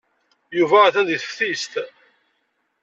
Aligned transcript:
Yuba 0.57 0.77
atan 0.87 1.05
deg 1.09 1.19
teftist. 1.21 1.73